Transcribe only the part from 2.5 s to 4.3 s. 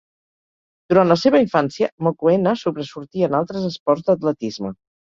sobresortia en altres esports